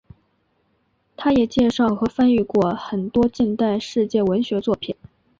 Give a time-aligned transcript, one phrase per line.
[1.15, 4.95] 它也介绍和翻译过很多近代世界文学作品。